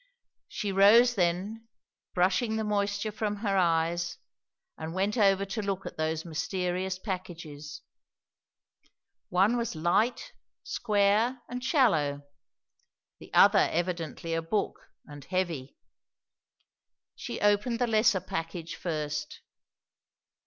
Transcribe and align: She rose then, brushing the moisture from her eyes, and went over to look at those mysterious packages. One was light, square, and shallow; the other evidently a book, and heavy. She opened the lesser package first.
She 0.47 0.71
rose 0.71 1.13
then, 1.13 1.67
brushing 2.15 2.55
the 2.55 2.63
moisture 2.63 3.11
from 3.11 3.35
her 3.35 3.55
eyes, 3.55 4.17
and 4.75 4.95
went 4.95 5.15
over 5.15 5.45
to 5.45 5.61
look 5.61 5.85
at 5.85 5.95
those 5.95 6.25
mysterious 6.25 6.97
packages. 6.97 7.83
One 9.29 9.57
was 9.57 9.75
light, 9.75 10.31
square, 10.63 11.43
and 11.47 11.63
shallow; 11.63 12.23
the 13.19 13.31
other 13.31 13.69
evidently 13.71 14.33
a 14.33 14.41
book, 14.41 14.79
and 15.05 15.23
heavy. 15.25 15.77
She 17.15 17.39
opened 17.39 17.77
the 17.77 17.85
lesser 17.85 18.21
package 18.21 18.75
first. 18.75 19.41